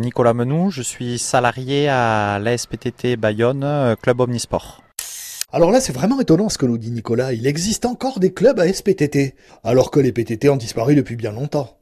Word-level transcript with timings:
Nicolas 0.00 0.32
Menou, 0.32 0.70
je 0.70 0.80
suis 0.80 1.18
salarié 1.18 1.86
à 1.88 2.38
l'ASPTT 2.38 3.16
Bayonne, 3.16 3.62
euh, 3.64 3.96
club 3.96 4.20
Omnisport. 4.20 4.82
Alors 5.52 5.70
là, 5.70 5.80
c'est 5.80 5.92
vraiment 5.92 6.18
étonnant 6.20 6.48
ce 6.48 6.56
que 6.56 6.64
nous 6.64 6.78
dit 6.78 6.90
Nicolas. 6.90 7.34
Il 7.34 7.46
existe 7.46 7.84
encore 7.84 8.18
des 8.18 8.32
clubs 8.32 8.58
à 8.58 8.72
SPTT, 8.72 9.34
alors 9.62 9.90
que 9.90 10.00
les 10.00 10.10
PTT 10.10 10.48
ont 10.48 10.56
disparu 10.56 10.94
depuis 10.94 11.16
bien 11.16 11.32
longtemps. 11.32 11.76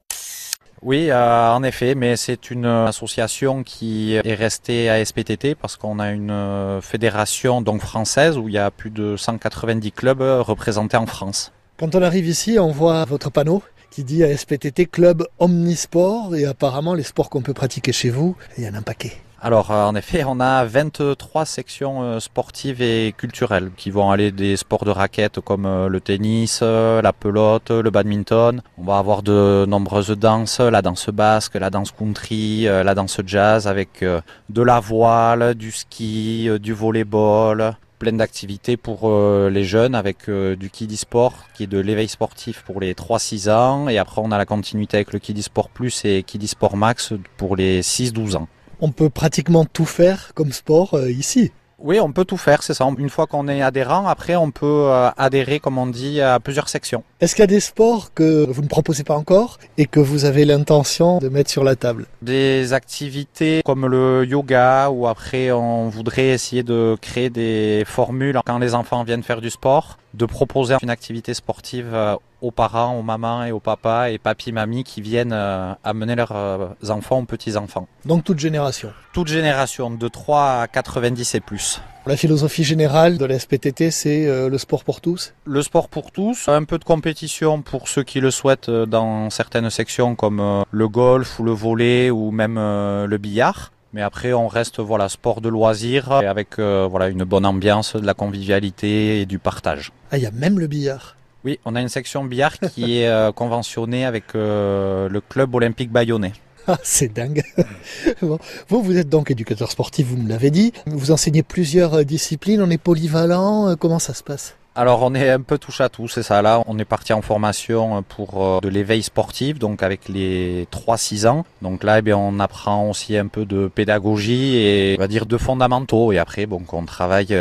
Oui, 0.82 1.10
euh, 1.10 1.52
en 1.52 1.62
effet, 1.62 1.94
mais 1.94 2.16
c'est 2.16 2.50
une 2.50 2.66
association 2.66 3.62
qui 3.62 4.14
est 4.14 4.35
restée 4.35 4.91
à 4.91 5.05
SPTT 5.05 5.55
parce 5.55 5.77
qu'on 5.77 6.00
a 6.00 6.11
une 6.11 6.30
euh, 6.30 6.80
fédération 6.80 7.62
donc 7.62 7.82
française 7.82 8.37
où 8.37 8.48
il 8.48 8.55
y 8.55 8.59
a 8.59 8.73
plus 8.73 8.91
de 8.91 9.16
190 9.16 9.93
clubs 9.93 10.23
représentés 10.23 10.96
en 10.96 11.07
France. 11.07 11.53
Quand 11.79 11.95
on 11.95 12.03
arrive 12.03 12.27
ici, 12.27 12.59
on 12.59 12.73
voit 12.73 13.05
votre 13.05 13.30
panneau 13.30 13.62
qui 13.91 14.05
dit 14.05 14.23
SPTT 14.23 14.86
Club 14.91 15.27
Omnisport 15.39 16.34
et 16.34 16.45
apparemment 16.45 16.95
les 16.95 17.02
sports 17.02 17.30
qu'on 17.30 17.43
peut 17.43 17.54
pratiquer 17.54 17.93
chez 17.93 18.11
vous, 18.11 18.36
il 18.57 18.64
y 18.64 18.68
en 18.68 18.75
a 18.75 18.79
un 18.79 18.82
paquet. 18.82 19.12
Alors 19.41 19.71
euh, 19.71 19.84
en 19.84 19.95
effet, 19.95 20.25
on 20.26 20.40
a 20.40 20.64
23 20.64 21.45
sections 21.45 22.03
euh, 22.03 22.18
sportives 22.18 22.82
et 22.82 23.14
culturelles 23.17 23.71
qui 23.76 23.93
vont 23.93 24.11
aller 24.11 24.32
des 24.32 24.57
sports 24.57 24.85
de 24.85 24.90
raquettes 24.90 25.39
comme 25.39 25.64
euh, 25.64 25.89
le 25.89 26.00
tennis, 26.00 26.61
la 26.61 27.12
pelote, 27.12 27.71
le 27.71 27.89
badminton. 27.90 28.62
On 28.79 28.82
va 28.82 28.98
avoir 28.98 29.22
de 29.22 29.64
nombreuses 29.68 30.11
danses, 30.11 30.59
la 30.59 30.82
danse 30.82 31.11
basque, 31.11 31.54
la 31.54 31.70
danse 31.70 31.93
country, 31.93 32.64
la 32.64 32.95
danse 32.95 33.20
jazz 33.25 33.69
avec 33.69 34.03
de 34.03 34.62
la 34.62 34.81
voile, 34.81 35.55
du 35.55 35.70
ski, 35.70 36.48
du 36.61 36.73
volleyball, 36.73 37.77
plein 37.98 38.12
d'activités 38.12 38.77
pour 38.77 39.11
les 39.50 39.64
jeunes 39.64 39.94
avec 39.94 40.30
du 40.30 40.70
kiddie 40.70 40.97
sport 40.97 41.34
qui 41.55 41.64
est 41.64 41.66
de 41.66 41.78
l'éveil 41.78 42.08
sportif 42.08 42.62
pour 42.62 42.80
les 42.80 42.94
3-6 42.94 43.50
ans 43.50 43.89
et 43.89 43.98
après 43.98 44.20
on 44.25 44.30
a 44.30 44.39
la 44.39 44.47
continuité 44.47 44.98
avec 44.98 45.12
le 45.12 45.19
kiddie 45.19 45.42
sport 45.42 45.69
plus 45.69 46.05
et 46.05 46.22
kiddie 46.22 46.48
sport 46.48 46.77
max 46.77 47.12
pour 47.36 47.56
les 47.56 47.83
6-12 47.83 48.36
ans 48.36 48.48
on 48.80 48.92
peut 48.92 49.11
pratiquement 49.11 49.64
tout 49.64 49.86
faire 49.86 50.33
comme 50.34 50.53
sport 50.53 50.94
euh, 50.94 51.11
ici. 51.11 51.53
Oui, 51.80 52.00
on 52.00 52.11
peut 52.11 52.25
tout 52.25 52.36
faire, 52.36 52.62
c'est 52.62 52.75
ça. 52.75 52.89
Une 52.98 53.08
fois 53.08 53.27
qu'on 53.27 53.47
est 53.47 53.62
adhérent, 53.62 54.06
après 54.08 54.34
on 54.34 54.51
peut 54.51 54.67
euh, 54.67 55.11
adhérer, 55.17 55.61
comme 55.61 55.78
on 55.78 55.86
dit, 55.86 56.20
à 56.20 56.41
plusieurs 56.41 56.69
sections. 56.69 57.05
Est-ce 57.20 57.34
qu'il 57.34 57.42
y 57.42 57.44
a 57.44 57.48
des 57.48 57.58
sports 57.58 58.14
que 58.14 58.47
vous 58.48 58.62
ne 58.62 58.69
proposez 58.69 59.02
pas 59.02 59.16
encore 59.16 59.58
et 59.77 59.86
que 59.86 59.98
vous 59.98 60.24
avez 60.24 60.44
l'intention 60.44 61.19
de 61.19 61.28
mettre 61.28 61.50
sur 61.50 61.64
la 61.64 61.74
table? 61.74 62.06
Des 62.22 62.72
activités 62.74 63.61
comme 63.64 63.86
le 63.86 64.24
yoga, 64.24 64.88
ou 64.91 65.08
après 65.08 65.50
on 65.50 65.89
voudrait 65.89 66.28
essayer 66.28 66.62
de 66.62 66.96
créer 67.00 67.28
des 67.28 67.83
formules 67.89 68.39
quand 68.46 68.61
les 68.61 68.72
enfants 68.77 69.02
viennent 69.02 69.24
faire 69.24 69.41
du 69.41 69.50
sport, 69.50 69.98
de 70.14 70.27
proposer 70.27 70.77
une 70.80 70.91
activité 70.91 71.34
sportive 71.34 71.91
euh, 71.92 72.14
aux 72.41 72.52
parents, 72.52 72.96
aux 72.96 73.02
mamans 73.02 73.44
et 73.44 73.50
aux 73.50 73.58
papas 73.58 74.11
et 74.11 74.19
papy, 74.19 74.52
mamie 74.52 74.84
qui 74.84 75.00
viennent 75.00 75.33
euh, 75.33 75.72
amener 75.83 76.14
leurs 76.14 76.36
euh, 76.36 76.69
enfants 76.89 77.19
aux 77.19 77.24
petits-enfants. 77.24 77.89
Donc 78.05 78.22
toute 78.22 78.39
génération? 78.39 78.92
Toute 79.12 79.27
génération, 79.27 79.91
de 79.91 80.06
3 80.06 80.61
à 80.61 80.69
90 80.69 81.34
et 81.34 81.41
plus. 81.41 81.80
La 82.09 82.17
philosophie 82.17 82.64
générale 82.64 83.19
de 83.19 83.25
la 83.27 83.39
SPTT, 83.39 83.91
c'est 83.91 84.27
euh, 84.27 84.48
le 84.48 84.56
sport 84.56 84.83
pour 84.83 85.03
tous 85.03 85.34
Le 85.45 85.61
sport 85.62 85.89
pour 85.91 86.11
tous, 86.11 86.48
un 86.48 86.64
peu 86.64 86.78
de 86.78 86.84
compétition 86.84 87.61
pour 87.61 87.87
ceux 87.87 88.03
qui 88.03 88.20
le 88.20 88.31
souhaitent 88.31 88.70
dans 88.70 89.28
certaines 89.28 89.69
sections 89.69 90.14
comme 90.14 90.64
le 90.70 90.89
golf 90.89 91.39
ou 91.39 91.45
le 91.45 91.53
volet 91.53 92.11
ou 92.11 92.31
même 92.31 92.55
le 92.56 93.17
billard. 93.19 93.73
Mais 93.92 94.01
après, 94.01 94.33
on 94.33 94.48
reste 94.48 94.81
voilà 94.81 95.11
sport 95.11 95.42
de 95.42 95.51
loisir 95.51 96.11
avec 96.11 96.59
voilà 96.59 97.09
une 97.09 97.25
bonne 97.25 97.45
ambiance, 97.45 97.95
de 97.95 98.06
la 98.06 98.14
convivialité 98.14 99.20
et 99.20 99.27
du 99.27 99.39
partage. 99.39 99.92
Ah, 100.11 100.17
il 100.17 100.23
y 100.23 100.27
a 100.27 100.31
même 100.31 100.59
le 100.59 100.67
billard. 100.67 101.14
Oui, 101.45 101.61
on 101.64 101.77
a 101.77 101.81
une 101.81 101.89
section 101.89 102.25
billard 102.25 102.59
qui 102.59 103.01
est 103.01 103.09
euh, 103.09 103.31
conventionnée 103.42 104.05
avec 104.05 104.34
euh, 104.34 105.09
le 105.09 105.20
club 105.20 105.55
olympique 105.55 105.91
bayonnais. 105.91 106.33
Ah, 106.70 106.78
c'est 106.83 107.11
dingue. 107.11 107.42
Vous, 108.20 108.83
vous 108.83 108.98
êtes 108.98 109.08
donc 109.08 109.30
éducateur 109.30 109.70
sportif, 109.70 110.06
vous 110.08 110.19
me 110.19 110.28
l'avez 110.28 110.50
dit. 110.50 110.74
Vous 110.86 111.11
enseignez 111.11 111.42
plusieurs 111.42 111.94
euh, 111.94 112.05
disciplines, 112.05 112.61
on 112.61 112.69
est 112.69 112.77
polyvalent. 112.77 113.74
Comment 113.77 113.98
ça 113.98 114.12
se 114.12 114.22
passe? 114.22 114.55
Alors 114.74 115.02
on 115.02 115.14
est 115.14 115.30
un 115.30 115.41
peu 115.41 115.56
touche 115.56 115.80
à 115.80 115.89
tout, 115.89 116.08
c'est 116.08 116.23
ça 116.23 116.42
là. 116.42 116.62
On 116.67 116.78
est 116.78 116.84
parti 116.84 117.14
en 117.14 117.23
formation 117.23 118.05
pour 118.05 118.61
de 118.61 118.68
l'éveil 118.68 119.02
sportif, 119.02 119.58
donc 119.58 119.83
avec 119.83 120.08
les 120.08 120.68
3-6 120.70 121.27
ans. 121.27 121.46
Donc 121.62 121.83
là, 121.83 122.01
eh 122.05 122.12
on 122.12 122.39
apprend 122.39 122.89
aussi 122.89 123.17
un 123.17 123.27
peu 123.27 123.45
de 123.45 123.67
pédagogie 123.67 124.57
et 124.57 124.95
on 124.96 125.01
va 125.01 125.08
dire 125.08 125.27
de 125.27 125.36
fondamentaux. 125.36 126.12
Et 126.12 126.18
après, 126.18 126.46
bon, 126.46 126.62
on 126.70 126.84
travaille 126.84 127.36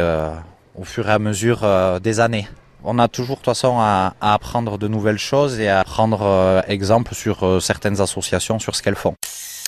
au 0.76 0.84
fur 0.84 1.08
et 1.10 1.12
à 1.12 1.20
mesure 1.20 1.68
des 2.02 2.20
années. 2.22 2.48
On 2.84 3.00
a 3.00 3.08
toujours 3.08 3.36
de 3.36 3.42
toute 3.42 3.46
façon 3.46 3.78
à, 3.80 4.14
apprendre 4.22 4.78
de 4.78 4.88
nouvelles 4.88 5.18
choses 5.18 5.60
et 5.60 5.70
à 5.70 5.84
prendre 5.84 6.22
euh, 6.22 6.62
exemple 6.68 7.16
sur 7.16 7.46
euh, 7.46 7.60
certaines 7.60 8.02
associations, 8.02 8.60
sur 8.60 8.76
ce 8.76 8.82
qu'elles 8.82 8.96
font. 8.96 9.16